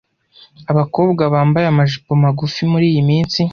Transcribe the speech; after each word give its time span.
Abakobwa 0.71 1.23
bambaye 1.33 1.65
amajipo 1.69 2.09
magufi 2.23 2.61
muriyi 2.71 3.01
minsi. 3.09 3.41